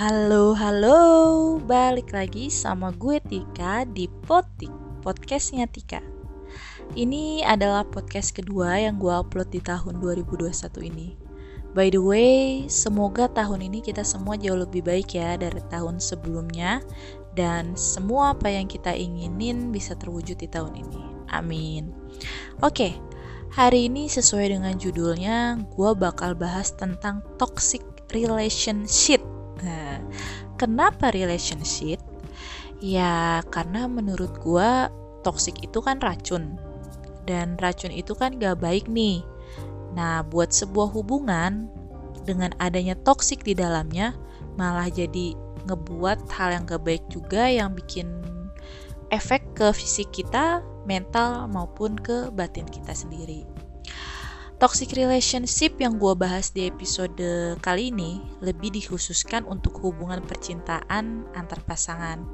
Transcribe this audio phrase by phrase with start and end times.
[0.00, 0.96] Halo, halo,
[1.60, 4.72] balik lagi sama gue Tika di Potik,
[5.04, 6.00] podcastnya Tika.
[6.96, 11.20] Ini adalah podcast kedua yang gue upload di tahun 2021 ini.
[11.76, 16.80] By the way, semoga tahun ini kita semua jauh lebih baik ya dari tahun sebelumnya
[17.36, 21.28] dan semua apa yang kita inginin bisa terwujud di tahun ini.
[21.28, 21.92] Amin.
[22.64, 22.96] Oke,
[23.52, 27.84] hari ini sesuai dengan judulnya, gue bakal bahas tentang toxic
[28.16, 29.20] relationship
[30.60, 31.96] kenapa relationship?
[32.84, 34.92] Ya, karena menurut gua
[35.24, 36.60] toxic itu kan racun.
[37.24, 39.24] Dan racun itu kan gak baik nih.
[39.96, 41.72] Nah, buat sebuah hubungan
[42.28, 44.12] dengan adanya toxic di dalamnya
[44.60, 45.32] malah jadi
[45.64, 48.20] ngebuat hal yang gak baik juga yang bikin
[49.08, 53.59] efek ke fisik kita, mental maupun ke batin kita sendiri.
[54.60, 61.64] Toxic relationship yang gue bahas di episode kali ini lebih dikhususkan untuk hubungan percintaan antar
[61.64, 62.28] pasangan.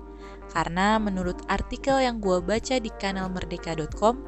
[0.50, 4.26] Karena menurut artikel yang gue baca di kanal merdeka.com,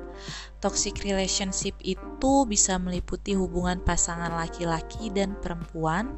[0.62, 6.14] toxic relationship itu bisa meliputi hubungan pasangan laki-laki dan perempuan,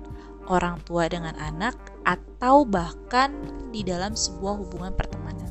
[0.53, 3.33] orang tua dengan anak, atau bahkan
[3.73, 5.49] di dalam sebuah hubungan pertemanan.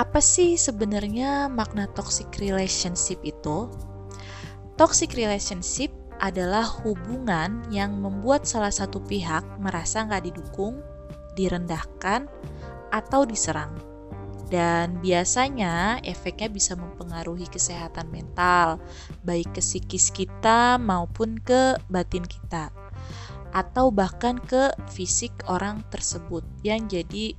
[0.00, 3.89] Apa sih sebenarnya makna toxic relationship itu?
[4.80, 5.92] Toxic relationship
[6.24, 10.80] adalah hubungan yang membuat salah satu pihak merasa nggak didukung,
[11.36, 12.24] direndahkan,
[12.88, 13.76] atau diserang.
[14.48, 18.80] Dan biasanya efeknya bisa mempengaruhi kesehatan mental,
[19.20, 22.72] baik ke psikis kita maupun ke batin kita.
[23.52, 27.36] Atau bahkan ke fisik orang tersebut yang jadi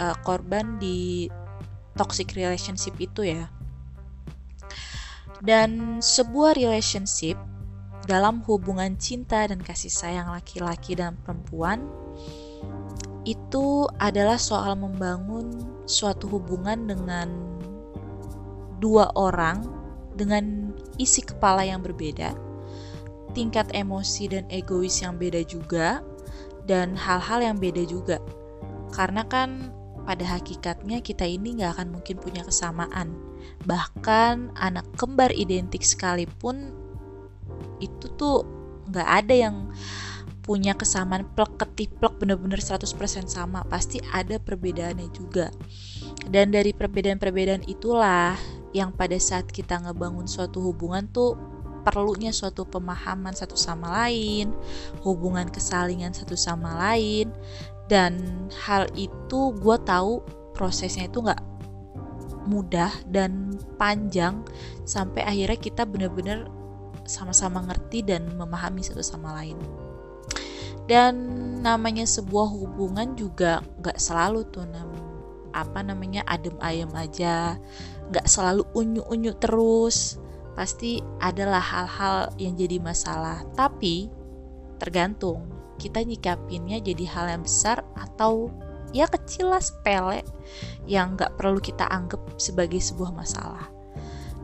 [0.00, 1.28] uh, korban di
[1.92, 3.52] toxic relationship itu ya.
[5.42, 7.34] Dan sebuah relationship
[8.04, 11.88] dalam hubungan cinta dan kasih sayang laki-laki dan perempuan
[13.24, 17.32] itu adalah soal membangun suatu hubungan dengan
[18.84, 19.64] dua orang
[20.14, 22.36] dengan isi kepala yang berbeda,
[23.32, 26.04] tingkat emosi dan egois yang beda juga,
[26.68, 28.20] dan hal-hal yang beda juga.
[28.92, 29.72] Karena kan
[30.04, 33.16] pada hakikatnya kita ini nggak akan mungkin punya kesamaan.
[33.64, 36.72] Bahkan anak kembar identik sekalipun
[37.80, 38.44] itu tuh
[38.88, 39.56] nggak ada yang
[40.44, 42.84] punya kesamaan plek ketiplek bener-bener 100%
[43.26, 43.64] sama.
[43.64, 45.48] Pasti ada perbedaannya juga.
[46.28, 48.36] Dan dari perbedaan-perbedaan itulah
[48.76, 51.36] yang pada saat kita ngebangun suatu hubungan tuh
[51.84, 54.48] perlunya suatu pemahaman satu sama lain
[55.04, 57.32] hubungan kesalingan satu sama lain.
[57.88, 60.20] Dan hal itu gue tahu
[60.52, 61.53] prosesnya itu nggak
[62.44, 64.44] mudah dan panjang
[64.84, 66.48] sampai akhirnya kita benar-benar
[67.04, 69.56] sama-sama ngerti dan memahami satu sama lain.
[70.84, 71.16] Dan
[71.64, 74.92] namanya sebuah hubungan juga nggak selalu tuh nam
[75.56, 77.56] apa namanya adem ayem aja.
[78.12, 80.20] Nggak selalu unyu unyu terus.
[80.54, 83.42] Pasti adalah hal-hal yang jadi masalah.
[83.56, 84.12] Tapi
[84.76, 85.48] tergantung
[85.80, 88.52] kita nyikapinnya jadi hal yang besar atau
[88.94, 90.22] ya kecil lah sepele
[90.86, 93.66] yang nggak perlu kita anggap sebagai sebuah masalah.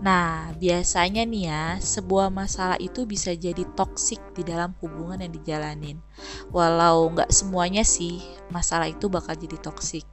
[0.01, 6.01] Nah, biasanya nih ya, sebuah masalah itu bisa jadi toksik di dalam hubungan yang dijalanin.
[6.49, 8.17] Walau nggak semuanya sih,
[8.49, 10.09] masalah itu bakal jadi toksik.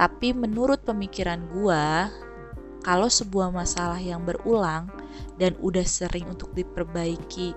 [0.00, 2.08] Tapi menurut pemikiran gua,
[2.80, 4.88] kalau sebuah masalah yang berulang
[5.36, 7.52] dan udah sering untuk diperbaiki,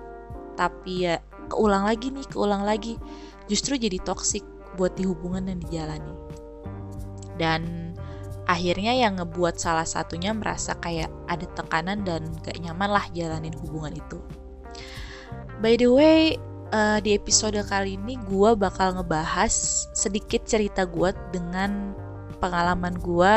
[0.60, 1.16] tapi ya
[1.48, 3.00] keulang lagi nih keulang lagi
[3.50, 4.46] justru jadi toksik
[4.78, 6.14] buat di hubungan yang dijalani.
[7.40, 7.94] Dan
[8.50, 13.94] akhirnya yang ngebuat salah satunya merasa kayak ada tekanan dan gak nyaman lah jalanin hubungan
[13.94, 14.18] itu.
[15.62, 16.40] By the way
[16.74, 19.52] uh, di episode kali ini gue bakal ngebahas
[19.94, 21.94] sedikit cerita gue dengan
[22.40, 23.34] pengalaman gue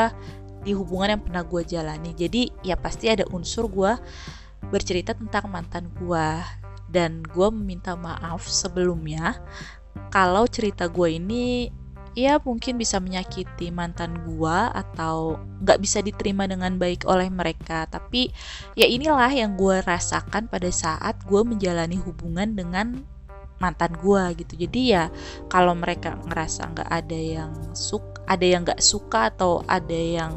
[0.64, 2.10] di hubungan yang pernah gue jalani.
[2.16, 3.92] Jadi ya pasti ada unsur gue
[4.72, 6.28] bercerita tentang mantan gue
[6.88, 9.36] dan gue meminta maaf sebelumnya
[10.10, 11.70] kalau cerita gue ini
[12.14, 17.90] ya mungkin bisa menyakiti mantan gue atau nggak bisa diterima dengan baik oleh mereka.
[17.90, 18.30] Tapi
[18.78, 23.02] ya inilah yang gue rasakan pada saat gue menjalani hubungan dengan
[23.58, 24.66] mantan gue gitu.
[24.66, 25.10] Jadi ya
[25.50, 30.32] kalau mereka ngerasa nggak ada yang suka ada yang nggak suka atau ada yang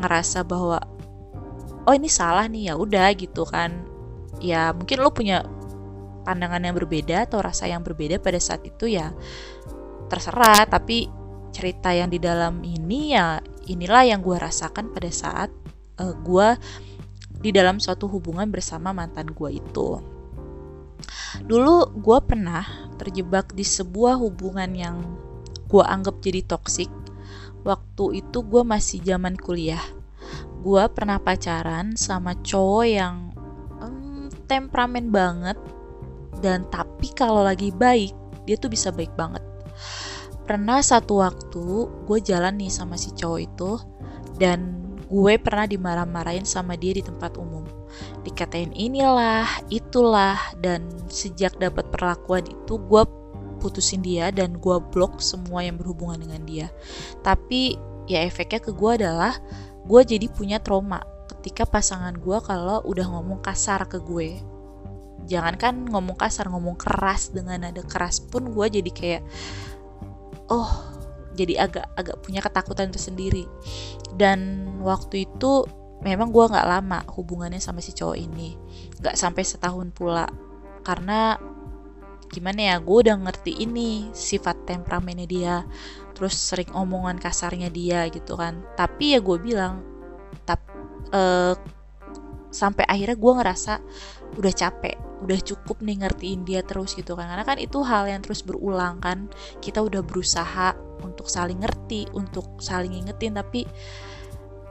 [0.00, 0.80] ngerasa bahwa
[1.84, 3.84] oh ini salah nih ya udah gitu kan.
[4.38, 5.44] Ya mungkin lo punya
[6.26, 9.14] pandangan yang berbeda atau rasa yang berbeda pada saat itu ya
[10.10, 11.06] terserah tapi
[11.54, 13.38] cerita yang di dalam ini ya
[13.70, 15.48] inilah yang gue rasakan pada saat
[15.96, 16.48] uh, gue
[17.40, 20.00] di dalam suatu hubungan bersama mantan gue itu.
[21.44, 22.64] Dulu gue pernah
[22.96, 24.96] terjebak di sebuah hubungan yang
[25.68, 26.88] gue anggap jadi toksik
[27.66, 29.82] waktu itu gue masih zaman kuliah.
[30.64, 33.30] Gue pernah pacaran sama cowok yang
[33.78, 35.58] hmm, temperamen banget
[36.40, 38.12] dan tapi kalau lagi baik
[38.46, 39.42] dia tuh bisa baik banget.
[40.46, 43.70] Pernah satu waktu gue jalan nih sama si cowok itu
[44.38, 47.66] dan gue pernah dimarah-marahin sama dia di tempat umum.
[48.22, 53.02] Dikatain inilah itulah dan sejak dapat perlakuan itu gue
[53.58, 56.66] putusin dia dan gue blok semua yang berhubungan dengan dia.
[57.26, 57.74] Tapi
[58.06, 59.34] ya efeknya ke gue adalah
[59.86, 64.38] gue jadi punya trauma ketika pasangan gue kalau udah ngomong kasar ke gue
[65.26, 69.22] jangankan ngomong kasar ngomong keras dengan nada keras pun gue jadi kayak
[70.50, 70.96] oh
[71.36, 73.44] jadi agak agak punya ketakutan tersendiri.
[74.16, 75.68] Dan waktu itu
[76.00, 78.56] memang gue nggak lama hubungannya sama si cowok ini.
[78.98, 80.26] Nggak sampai setahun pula.
[80.80, 81.36] Karena
[82.26, 85.56] gimana ya gue udah ngerti ini sifat temperamennya dia
[86.10, 88.64] terus sering omongan kasarnya dia gitu kan.
[88.74, 89.84] Tapi ya gue bilang
[90.48, 90.64] tap
[91.12, 91.54] uh,
[92.48, 93.72] sampai akhirnya gue ngerasa
[94.40, 97.28] udah capek udah cukup nih ngertiin dia terus gitu kan.
[97.28, 99.32] Karena kan itu hal yang terus berulang kan.
[99.64, 103.64] Kita udah berusaha untuk saling ngerti untuk saling ingetin tapi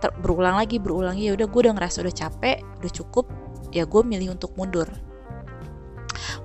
[0.02, 1.18] ter berulang lagi berulang.
[1.18, 3.26] Ya udah gue udah ngerasa udah capek udah cukup
[3.74, 4.88] ya gue milih untuk mundur.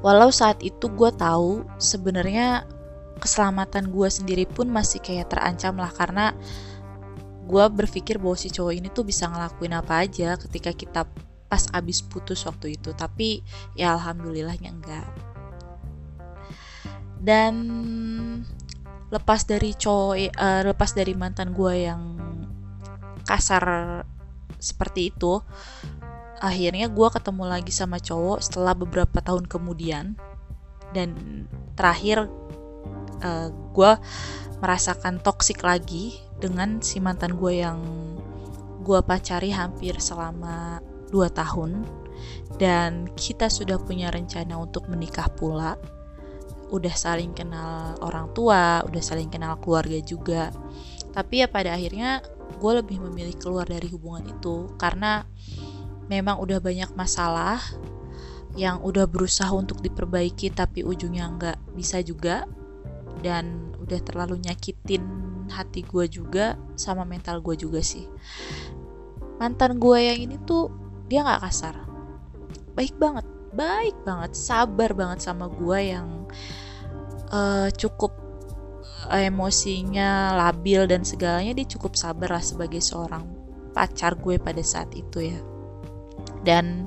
[0.00, 2.64] Walau saat itu gue tahu sebenarnya
[3.20, 5.92] keselamatan gue sendiri pun masih kayak terancam lah.
[5.92, 6.32] Karena
[7.44, 11.02] gue berpikir bahwa si cowok ini tuh bisa ngelakuin apa aja ketika kita
[11.50, 13.42] pas abis putus waktu itu tapi
[13.74, 15.08] ya alhamdulillahnya enggak.
[17.20, 17.54] Dan
[19.10, 22.02] lepas dari cowok uh, lepas dari mantan gue yang
[23.26, 23.66] kasar
[24.62, 25.42] seperti itu
[26.40, 30.16] akhirnya gue ketemu lagi sama cowok setelah beberapa tahun kemudian.
[30.90, 31.44] Dan
[31.78, 32.26] terakhir
[33.22, 33.92] uh, eh, gue
[34.58, 37.78] merasakan toksik lagi dengan si mantan gue yang
[38.80, 40.80] gue pacari hampir selama
[41.10, 41.84] 2 tahun
[42.56, 45.76] dan kita sudah punya rencana untuk menikah pula.
[46.70, 50.54] Udah saling kenal orang tua, udah saling kenal keluarga juga.
[51.10, 52.22] Tapi ya pada akhirnya
[52.58, 55.26] gue lebih memilih keluar dari hubungan itu karena
[56.10, 57.62] memang udah banyak masalah
[58.58, 62.50] yang udah berusaha untuk diperbaiki tapi ujungnya nggak bisa juga
[63.22, 65.02] dan udah terlalu nyakitin
[65.54, 68.10] hati gue juga sama mental gue juga sih
[69.38, 70.79] mantan gue yang ini tuh
[71.10, 71.74] dia nggak kasar.
[72.78, 76.06] Baik banget baik banget sabar banget sama gue yang
[77.34, 78.14] uh, cukup
[79.10, 83.26] emosinya labil dan segalanya dia cukup sabar lah sebagai seorang
[83.74, 85.40] pacar gue pada saat itu ya.
[86.46, 86.86] Dan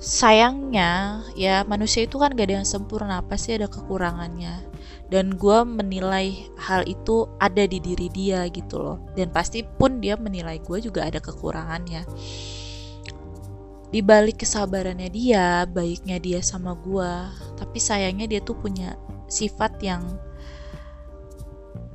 [0.00, 4.69] sayangnya ya manusia itu kan gak ada yang sempurna pasti ada kekurangannya
[5.10, 8.98] dan gue menilai hal itu ada di diri dia gitu loh.
[9.18, 12.06] Dan pasti pun dia menilai gue juga ada kekurangannya
[13.90, 17.10] di balik kesabarannya dia baiknya dia sama gue
[17.58, 18.94] tapi sayangnya dia tuh punya
[19.26, 20.06] sifat yang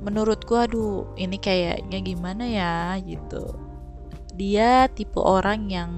[0.04, 2.76] menurut gue aduh ini kayaknya gimana ya?
[3.00, 3.56] gitu.
[4.36, 5.90] Dia tipe orang yang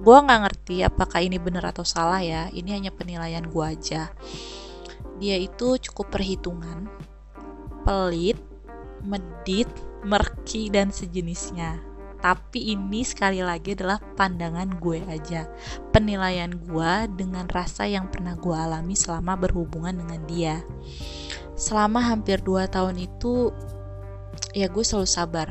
[0.00, 2.46] gue nggak ngerti apakah ini benar atau salah ya.
[2.54, 4.08] Ini hanya penilaian gue aja
[5.20, 6.88] dia itu cukup perhitungan,
[7.84, 8.40] pelit,
[9.04, 9.68] medit,
[10.02, 11.78] merki, dan sejenisnya.
[12.20, 15.48] Tapi ini sekali lagi adalah pandangan gue aja,
[15.92, 20.56] penilaian gue dengan rasa yang pernah gue alami selama berhubungan dengan dia.
[21.56, 23.52] Selama hampir 2 tahun itu,
[24.52, 25.48] ya gue selalu sabar.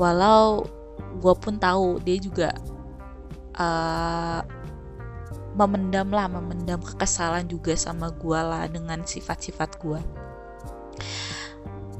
[0.00, 0.64] Walau
[1.20, 2.48] gue pun tahu dia juga
[3.60, 4.40] uh,
[5.54, 10.00] memendam lah memendam kekesalan juga sama gue lah dengan sifat-sifat gue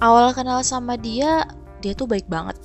[0.04, 1.49] awal kenal sama dia
[1.84, 2.56] dia tuh baik banget.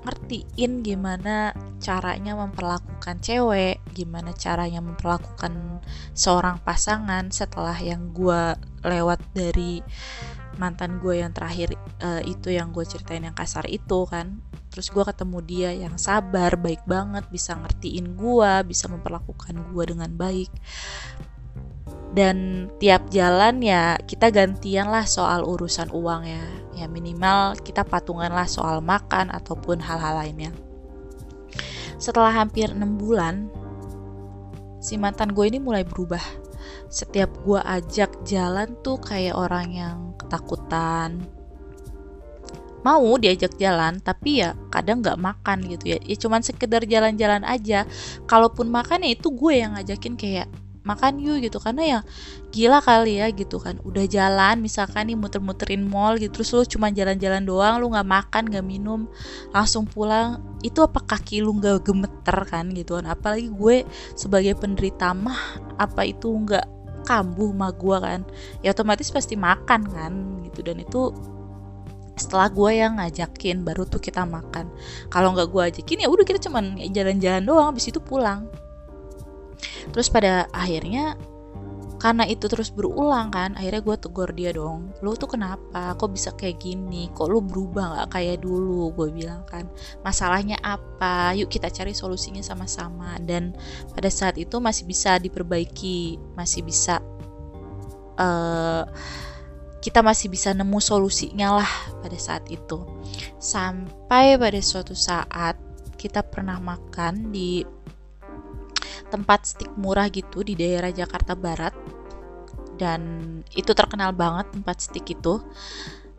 [0.00, 5.84] Ngertiin gimana caranya memperlakukan cewek, gimana caranya memperlakukan
[6.16, 9.84] seorang pasangan setelah yang gue lewat dari
[10.60, 11.72] mantan gue yang terakhir
[12.04, 14.44] uh, itu yang gue ceritain yang kasar itu kan.
[14.68, 20.12] Terus gue ketemu dia yang sabar baik banget bisa ngertiin gue bisa memperlakukan gue dengan
[20.12, 20.52] baik.
[22.12, 26.44] Dan tiap jalan ya kita gantian lah soal urusan uang ya.
[26.76, 30.52] Ya minimal kita patungan lah soal makan ataupun hal-hal lainnya.
[31.96, 33.48] Setelah hampir enam bulan
[34.80, 36.39] si mantan gue ini mulai berubah
[36.88, 41.24] setiap gue ajak jalan tuh kayak orang yang ketakutan.
[42.80, 45.98] Mau diajak jalan tapi ya kadang nggak makan gitu ya.
[46.00, 47.84] Ya cuman sekedar jalan-jalan aja.
[48.24, 50.48] Kalaupun makan ya itu gue yang ngajakin kayak
[50.82, 51.58] makan yuk gitu.
[51.60, 52.00] Karena ya
[52.50, 53.78] gila kali ya gitu kan.
[53.84, 58.42] Udah jalan misalkan nih muter-muterin mall gitu terus lu cuma jalan-jalan doang lu nggak makan
[58.50, 59.06] nggak minum
[59.54, 63.06] langsung pulang itu apa kaki lu nggak gemeter kan gitu kan.
[63.08, 63.84] Apalagi gue
[64.16, 66.64] sebagai penderita mah apa itu nggak
[67.04, 68.20] kambuh mah gue kan.
[68.64, 70.12] Ya otomatis pasti makan kan
[70.48, 70.60] gitu.
[70.64, 71.12] Dan itu
[72.20, 74.68] setelah gue yang ngajakin baru tuh kita makan.
[75.08, 78.44] Kalau nggak gue ajakin ya udah kita cuman jalan-jalan doang habis itu pulang
[79.90, 81.18] terus pada akhirnya
[82.00, 85.92] karena itu terus berulang kan akhirnya gue tegur dia dong lo tuh kenapa?
[85.96, 87.12] Kok bisa kayak gini?
[87.12, 88.88] Kok lo berubah nggak kayak dulu?
[88.96, 89.68] Gue bilang kan
[90.00, 91.36] masalahnya apa?
[91.36, 93.16] Yuk kita cari solusinya sama-sama.
[93.20, 93.56] Dan
[93.92, 97.04] pada saat itu masih bisa diperbaiki masih bisa
[98.16, 98.84] uh,
[99.80, 101.72] kita masih bisa nemu solusinya lah
[102.04, 102.84] pada saat itu.
[103.40, 105.56] Sampai pada suatu saat
[105.96, 107.64] kita pernah makan di
[109.10, 111.74] tempat stik murah gitu di daerah Jakarta Barat.
[112.80, 113.02] Dan
[113.52, 115.42] itu terkenal banget tempat stik itu.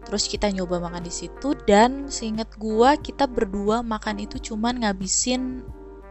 [0.05, 5.65] Terus kita nyoba makan di situ dan seingat gua kita berdua makan itu cuman ngabisin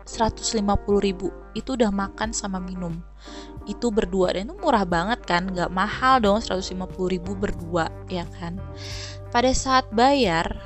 [0.08, 0.58] 150
[0.98, 1.30] ribu.
[1.54, 2.98] Itu udah makan sama minum.
[3.68, 4.34] Itu berdua.
[4.34, 5.46] Dan itu murah banget kan?
[5.50, 6.74] Nggak mahal dong 150
[7.06, 8.58] ribu berdua ya kan?
[9.30, 10.58] Pada saat bayar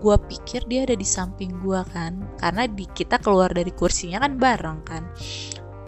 [0.00, 2.16] gue pikir dia ada di samping gue kan.
[2.40, 5.04] Karena di kita keluar dari kursinya kan bareng kan.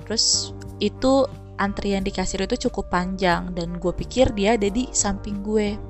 [0.04, 1.24] Terus itu
[1.56, 5.80] antrian di kasir itu cukup panjang dan gue pikir dia ada di samping gue.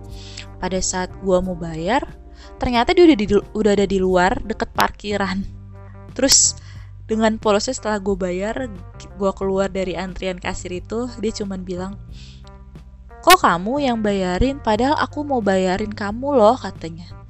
[0.62, 2.06] Pada saat gue mau bayar
[2.58, 5.42] ternyata dia udah di udah ada di luar deket parkiran.
[6.14, 6.54] Terus
[7.10, 8.70] dengan polosnya setelah gue bayar
[9.18, 11.98] gue keluar dari antrian kasir itu dia cuman bilang
[13.22, 14.58] kok kamu yang bayarin?
[14.58, 17.21] Padahal aku mau bayarin kamu loh katanya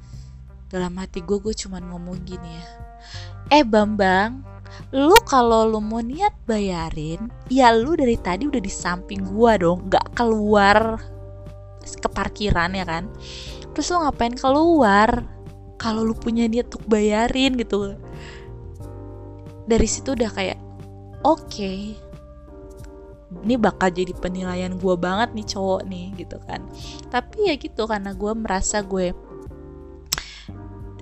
[0.73, 2.65] dalam hati gue gue cuman ngomong gini ya.
[3.53, 4.41] Eh Bambang
[4.89, 9.85] lu kalau lu mau niat bayarin ya lu dari tadi udah di samping gue dong
[9.85, 10.97] nggak keluar
[11.85, 13.05] ke parkiran ya kan?
[13.77, 15.29] Terus lu ngapain keluar?
[15.77, 17.93] Kalau lu punya niat untuk bayarin gitu.
[19.69, 20.59] Dari situ udah kayak
[21.21, 21.95] oke okay,
[23.41, 26.61] ini bakal jadi penilaian gue banget nih cowok nih gitu kan.
[27.09, 29.11] Tapi ya gitu karena gue merasa gue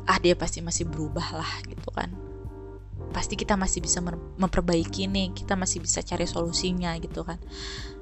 [0.10, 2.10] ah dia pasti masih berubah lah gitu kan.
[3.12, 4.00] Pasti kita masih bisa
[4.40, 7.38] memperbaiki nih kita masih bisa cari solusinya gitu kan.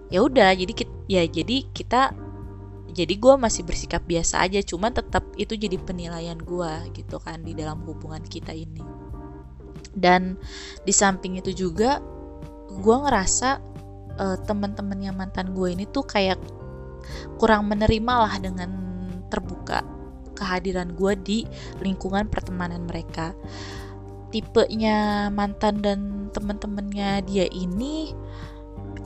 [0.09, 2.13] Ya udah jadi kita, ya jadi kita
[2.89, 7.53] jadi gue masih bersikap biasa aja cuman tetap itu jadi penilaian gue gitu kan di
[7.53, 8.81] dalam hubungan kita ini.
[9.93, 10.37] Dan
[10.85, 12.01] di samping itu juga
[12.69, 13.49] gue ngerasa
[14.17, 16.37] uh, teman-teman yang mantan gue ini tuh kayak
[17.41, 18.69] kurang menerima lah dengan
[19.29, 19.81] terbuka
[20.39, 21.39] kehadiran gue di
[21.83, 23.35] lingkungan pertemanan mereka.
[24.31, 25.99] Tipenya mantan dan
[26.31, 28.15] temen-temennya dia ini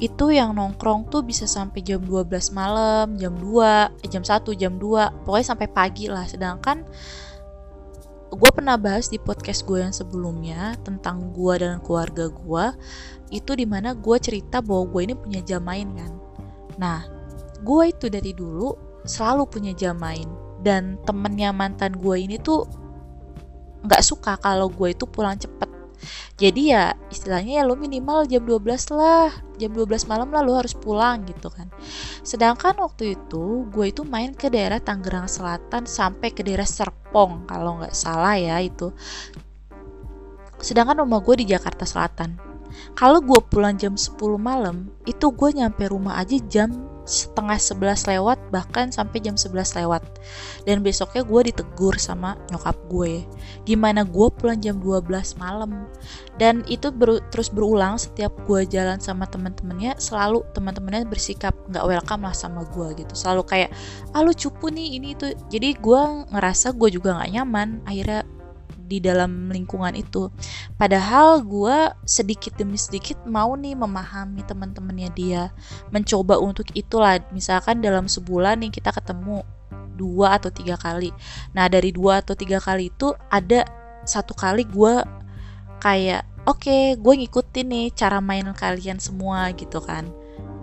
[0.03, 4.75] itu yang nongkrong tuh bisa sampai jam 12 malam, jam 2, eh, jam 1, jam
[4.75, 6.27] 2, pokoknya sampai pagi lah.
[6.27, 6.83] Sedangkan
[8.33, 12.65] gue pernah bahas di podcast gue yang sebelumnya tentang gue dan keluarga gue
[13.29, 16.11] itu di mana gue cerita bahwa gue ini punya jam main kan.
[16.81, 16.99] Nah
[17.61, 18.73] gue itu dari dulu
[19.05, 20.27] selalu punya jam main
[20.63, 22.65] dan temennya mantan gue ini tuh
[23.84, 25.70] nggak suka kalau gue itu pulang cepet.
[26.36, 30.74] Jadi ya istilahnya ya lo minimal jam 12 lah jam 12 malam lah lo harus
[30.75, 31.70] pulang gitu kan.
[32.25, 37.79] Sedangkan waktu itu gue itu main ke daerah Tangerang Selatan sampai ke daerah Serpong kalau
[37.79, 38.91] nggak salah ya itu.
[40.60, 42.39] Sedangkan rumah gue di Jakarta Selatan.
[42.98, 48.39] Kalau gue pulang jam 10 malam itu gue nyampe rumah aja jam setengah sebelas lewat
[48.50, 50.03] bahkan sampai jam sebelas lewat.
[50.63, 53.27] Dan besoknya gue ditegur sama nyokap gue
[53.63, 55.88] gimana gue pulang jam 12 malam?
[56.39, 62.25] Dan itu ber, terus berulang setiap gue jalan sama teman-temannya selalu teman-temannya bersikap nggak welcome
[62.25, 63.13] lah sama gue gitu.
[63.13, 63.69] Selalu kayak
[64.15, 65.31] ah lu cupu nih ini itu.
[65.51, 66.01] Jadi gue
[66.33, 67.69] ngerasa gue juga nggak nyaman.
[67.86, 68.25] Akhirnya
[68.93, 70.29] di dalam lingkungan itu.
[70.77, 75.43] Padahal gue sedikit demi sedikit mau nih memahami teman-temannya dia,
[75.89, 77.17] mencoba untuk itulah.
[77.33, 79.41] Misalkan dalam sebulan nih kita ketemu
[79.97, 81.09] dua atau tiga kali.
[81.57, 83.65] Nah dari dua atau tiga kali itu ada
[84.05, 85.01] satu kali gue
[85.79, 90.12] kayak oke okay, gue ngikutin nih cara main kalian semua gitu kan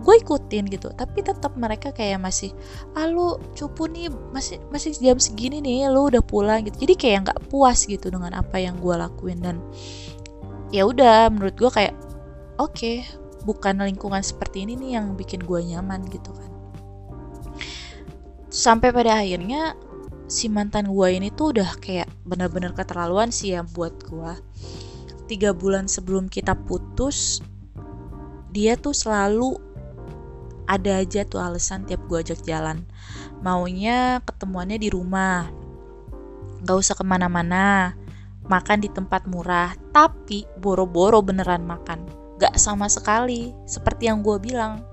[0.01, 0.89] gue ikutin gitu.
[0.93, 2.51] Tapi tetap mereka kayak masih
[2.97, 6.83] ah lu cupu nih masih masih jam segini nih lu udah pulang gitu.
[6.83, 9.39] Jadi kayak nggak puas gitu dengan apa yang gue lakuin.
[9.39, 9.57] Dan
[10.73, 11.93] ya udah menurut gue kayak
[12.57, 13.05] oke okay,
[13.45, 16.51] bukan lingkungan seperti ini nih yang bikin gue nyaman gitu kan.
[18.51, 19.79] Sampai pada akhirnya
[20.31, 24.31] si mantan gue ini tuh udah kayak bener-bener keterlaluan sih ya buat gue
[25.27, 27.43] tiga bulan sebelum kita putus
[28.51, 29.59] dia tuh selalu
[30.67, 32.85] ada aja tuh alasan tiap gue ajak jalan.
[33.41, 35.49] Maunya ketemuannya di rumah.
[36.61, 37.97] Gak usah ke mana-mana.
[38.45, 42.05] Makan di tempat murah tapi boro-boro beneran makan.
[42.41, 44.85] Gak sama sekali seperti yang gue bilang.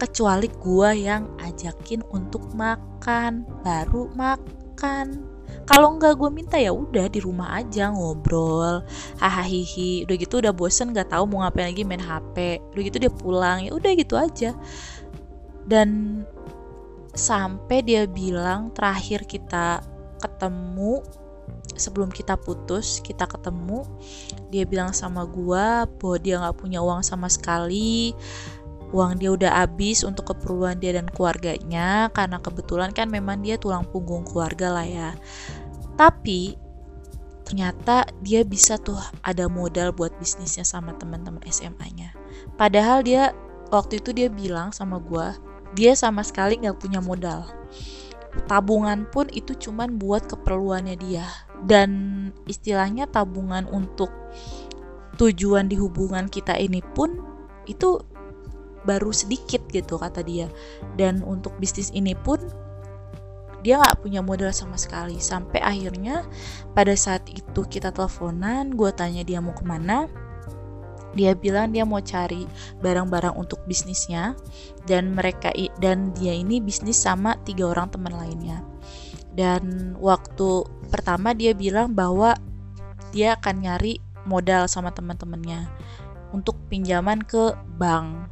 [0.00, 4.59] Kecuali gue yang ajakin untuk makan baru makan
[5.70, 8.82] kalau nggak gue minta ya udah di rumah aja ngobrol.
[9.22, 13.12] Hahaha udah gitu udah bosen nggak tahu mau ngapain lagi main hp udah gitu dia
[13.12, 14.50] pulang ya udah gitu aja.
[15.62, 16.22] Dan
[17.14, 19.82] sampai dia bilang terakhir kita
[20.18, 21.02] ketemu
[21.74, 23.86] sebelum kita putus kita ketemu
[24.52, 28.12] dia bilang sama gue bahwa dia nggak punya uang sama sekali
[28.90, 33.86] uang dia udah habis untuk keperluan dia dan keluarganya karena kebetulan kan memang dia tulang
[33.88, 35.10] punggung keluarga lah ya.
[35.94, 36.58] Tapi
[37.46, 42.14] ternyata dia bisa tuh ada modal buat bisnisnya sama teman-teman SMA-nya
[42.54, 43.34] padahal dia
[43.74, 45.34] waktu itu dia bilang sama gue
[45.74, 47.46] dia sama sekali nggak punya modal.
[48.46, 51.26] Tabungan pun itu cuman buat keperluannya dia.
[51.66, 51.90] Dan
[52.46, 54.10] istilahnya tabungan untuk
[55.18, 57.20] tujuan di hubungan kita ini pun
[57.68, 58.00] itu
[58.84, 60.48] baru sedikit gitu kata dia.
[60.96, 62.40] Dan untuk bisnis ini pun
[63.60, 65.20] dia nggak punya modal sama sekali.
[65.20, 66.24] Sampai akhirnya
[66.72, 70.08] pada saat itu kita teleponan gue tanya dia mau ke mana.
[71.10, 72.46] Dia bilang dia mau cari
[72.80, 74.38] barang-barang untuk bisnisnya.
[74.88, 78.64] Dan mereka dan dia ini bisnis sama tiga orang teman lainnya.
[79.30, 82.34] Dan waktu pertama dia bilang bahwa
[83.10, 85.66] dia akan nyari modal sama teman-temannya
[86.30, 88.30] untuk pinjaman ke bank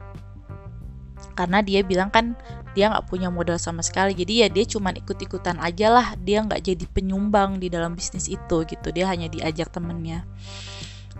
[1.38, 2.35] karena dia bilang kan
[2.75, 4.11] dia nggak punya modal sama sekali.
[4.18, 6.18] Jadi ya dia cuman ikut-ikutan aja lah.
[6.18, 8.90] Dia nggak jadi penyumbang di dalam bisnis itu gitu.
[8.90, 10.26] Dia hanya diajak temennya.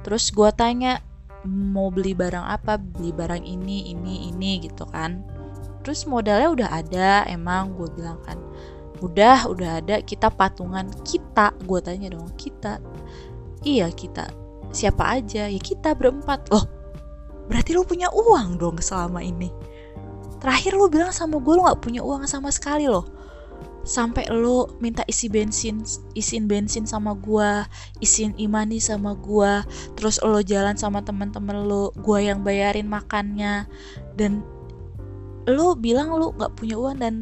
[0.03, 0.99] Terus gue tanya
[1.47, 2.83] mau beli barang apa?
[2.83, 5.23] Beli barang ini ini ini gitu kan.
[5.87, 8.43] Terus modalnya udah ada emang gue bilang kan.
[8.99, 10.03] Udah udah ada.
[10.03, 11.55] Kita patungan kita.
[11.63, 12.83] Gue tanya dong kita?
[13.63, 14.27] Iya kita.
[14.75, 15.47] Siapa aja?
[15.47, 16.51] Ya kita berempat.
[16.51, 16.79] Loh
[17.49, 19.49] berarti lo punya uang dong selama ini
[20.39, 23.07] terakhir lo bilang sama gue lo gak punya uang sama sekali loh.
[23.89, 25.81] Sampai lo minta isi bensin
[26.13, 27.65] isin bensin sama gue
[28.05, 29.65] isin imani sama gue
[29.97, 33.67] terus lo jalan sama teman-teman lo gue yang bayarin makannya.
[34.15, 34.45] Dan
[35.49, 37.15] lo bilang lo gak punya uang dan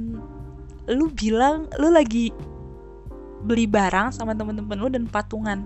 [0.90, 2.34] lo bilang lo lagi
[3.46, 5.64] beli barang sama teman-teman lo dan patungan.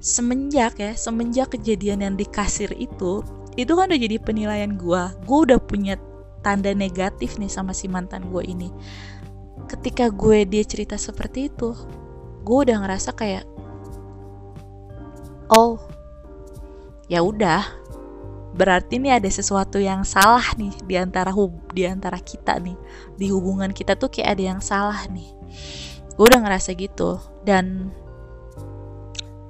[0.00, 3.26] Semenjak ya semenjak kejadian yang di kasir itu
[3.56, 5.96] itu kan udah jadi penilaian gue gue udah punya
[6.46, 8.70] tanda negatif nih sama si mantan gue ini.
[9.66, 11.74] Ketika gue dia cerita seperti itu
[12.46, 13.42] gue udah ngerasa kayak
[15.50, 15.82] oh
[17.10, 17.66] ya udah
[18.54, 22.78] berarti nih ada sesuatu yang salah nih di antara hub di antara kita nih.
[23.18, 25.26] Di hubungan kita tuh kayak ada yang salah nih.
[26.14, 27.90] Gue udah ngerasa gitu dan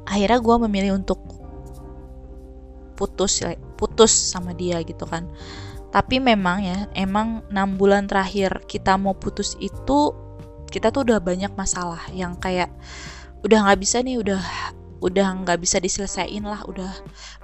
[0.09, 1.21] akhirnya gue memilih untuk
[2.97, 3.45] putus
[3.77, 5.29] putus sama dia gitu kan
[5.95, 10.13] tapi memang ya emang enam bulan terakhir kita mau putus itu
[10.69, 12.69] kita tuh udah banyak masalah yang kayak
[13.47, 14.43] udah nggak bisa nih udah
[15.01, 16.91] udah nggak bisa diselesaikan lah udah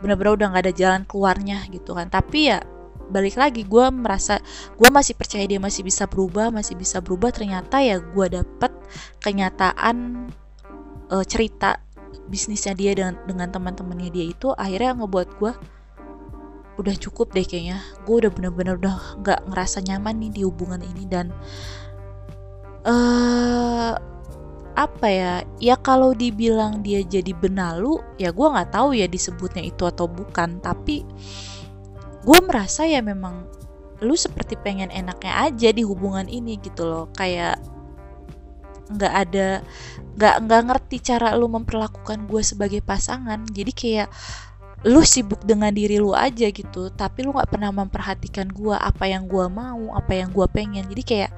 [0.01, 2.09] bener-bener udah nggak ada jalan keluarnya gitu kan.
[2.11, 2.59] Tapi ya
[3.13, 4.41] balik lagi gue merasa
[4.81, 8.73] gue masih percaya dia masih bisa berubah masih bisa berubah ternyata ya gue dapet
[9.21, 10.29] kenyataan
[11.13, 11.77] uh, cerita
[12.33, 15.53] bisnisnya dia dengan dengan teman-temannya dia itu akhirnya ngebuat gue
[16.81, 17.81] udah cukup deh kayaknya.
[18.09, 21.29] Gue udah bener-bener udah nggak ngerasa nyaman nih di hubungan ini dan
[22.89, 23.93] uh,
[24.73, 29.85] apa ya ya kalau dibilang dia jadi benalu ya gue nggak tahu ya disebutnya itu
[29.85, 30.61] atau bukan.
[30.65, 31.05] Tapi
[32.23, 33.45] gue merasa ya memang
[34.03, 37.07] lu seperti pengen enaknya aja di hubungan ini gitu loh.
[37.13, 37.61] Kayak
[38.93, 39.65] nggak ada
[40.19, 43.45] nggak nggak ngerti cara lu memperlakukan gue sebagai pasangan.
[43.53, 44.09] Jadi kayak
[44.83, 49.31] lu sibuk dengan diri lu aja gitu tapi lu nggak pernah memperhatikan gue apa yang
[49.31, 50.87] gue mau apa yang gue pengen.
[50.91, 51.31] Jadi kayak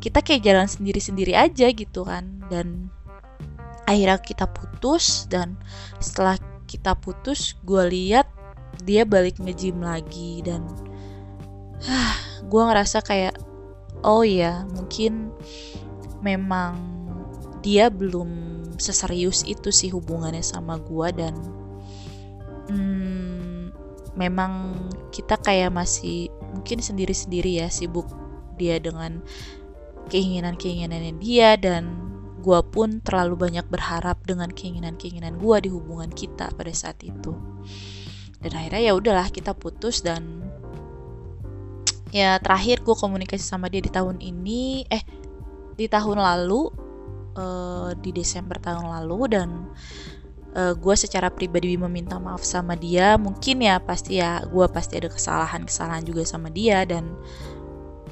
[0.00, 2.44] kita kayak jalan sendiri-sendiri aja gitu kan.
[2.52, 2.92] Dan
[3.88, 5.56] akhirnya kita putus dan
[6.04, 6.36] setelah
[6.68, 8.28] kita putus gue lihat
[8.84, 10.44] dia balik ngejim lagi.
[10.44, 10.68] Dan
[12.52, 13.40] gue ngerasa kayak
[14.04, 15.32] oh ya mungkin
[16.20, 16.76] memang
[17.64, 21.36] dia belum seserius itu sih hubungannya sama gue dan
[22.70, 23.60] hmm,
[24.14, 24.78] memang
[25.10, 28.06] kita kayak masih mungkin sendiri-sendiri ya sibuk
[28.58, 29.22] dia dengan
[30.10, 36.72] keinginan-keinginannya dia dan gue pun terlalu banyak berharap dengan keinginan-keinginan gue di hubungan kita pada
[36.72, 37.36] saat itu.
[38.40, 40.40] Dan akhirnya ya udahlah kita putus dan
[42.10, 45.04] ya terakhir gue komunikasi sama dia di tahun ini eh
[45.76, 46.72] di tahun lalu
[47.38, 49.48] uh, di Desember tahun lalu dan
[50.54, 53.14] uh, gue secara pribadi meminta maaf sama dia.
[53.20, 57.14] Mungkin ya pasti ya gue pasti ada kesalahan-kesalahan juga sama dia dan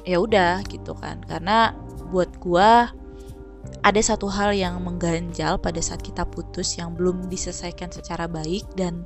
[0.07, 1.19] ya udah gitu kan.
[1.27, 1.75] Karena
[2.09, 2.69] buat gue
[3.83, 9.03] ada satu hal yang mengganjal pada saat kita putus yang belum diselesaikan secara baik dan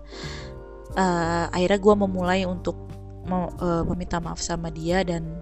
[0.95, 2.77] uh, akhirnya gue memulai untuk
[3.25, 5.41] mau, uh, meminta maaf sama dia dan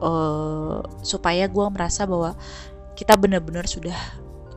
[0.00, 2.36] uh, supaya gue merasa bahwa
[2.96, 3.96] kita benar-benar sudah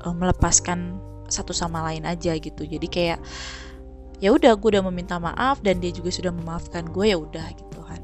[0.06, 2.66] melepaskan satu sama lain aja gitu.
[2.66, 3.20] Jadi kayak
[4.24, 7.80] ya udah gue udah meminta maaf dan dia juga sudah memaafkan gue ya udah gitu
[7.84, 8.02] kan.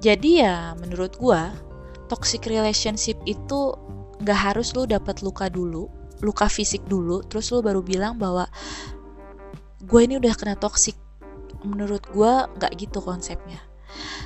[0.00, 1.40] Jadi ya menurut gue
[2.10, 3.74] toxic relationship itu
[4.20, 5.88] nggak harus lo dapat luka dulu
[6.20, 8.44] luka fisik dulu terus lo baru bilang bahwa
[9.80, 10.96] gue ini udah kena toxic.
[11.60, 13.60] Menurut gue nggak gitu konsepnya.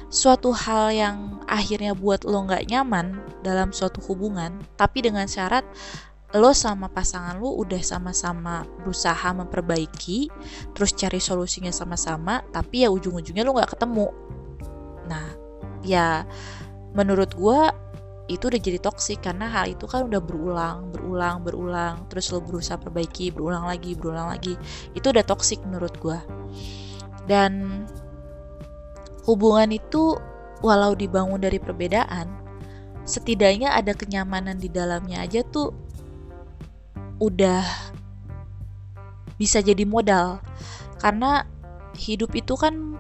[0.06, 5.66] Suatu hal yang akhirnya buat lo nggak nyaman dalam suatu hubungan tapi dengan syarat
[6.34, 10.26] lo sama pasangan lo udah sama-sama berusaha memperbaiki
[10.74, 14.10] terus cari solusinya sama-sama tapi ya ujung-ujungnya lo nggak ketemu
[15.06, 15.30] nah
[15.86, 16.26] ya
[16.90, 17.60] menurut gue
[18.24, 22.80] itu udah jadi toksik karena hal itu kan udah berulang, berulang, berulang, terus lo berusaha
[22.80, 24.56] perbaiki, berulang lagi, berulang lagi.
[24.96, 26.16] Itu udah toksik menurut gue.
[27.28, 27.84] Dan
[29.28, 30.16] hubungan itu
[30.64, 32.32] walau dibangun dari perbedaan,
[33.04, 35.76] setidaknya ada kenyamanan di dalamnya aja tuh
[37.18, 37.62] udah
[39.36, 40.40] bisa jadi modal.
[41.02, 41.44] Karena
[41.94, 42.96] hidup itu kan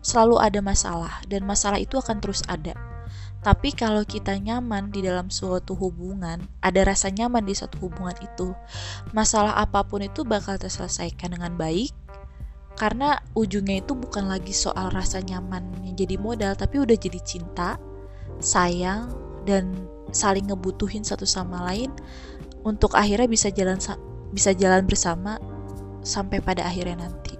[0.00, 2.72] selalu ada masalah dan masalah itu akan terus ada
[3.40, 8.52] tapi kalau kita nyaman di dalam suatu hubungan, ada rasa nyaman di suatu hubungan itu,
[9.16, 11.88] masalah apa pun itu bakal terselesaikan dengan baik.
[12.76, 17.80] Karena ujungnya itu bukan lagi soal rasa nyaman yang jadi modal, tapi udah jadi cinta,
[18.44, 19.08] sayang,
[19.48, 19.72] dan
[20.12, 21.88] saling ngebutuhin satu sama lain
[22.62, 23.80] untuk akhirnya bisa jalan
[24.30, 25.40] bisa jalan bersama
[26.04, 27.39] sampai pada akhirnya nanti.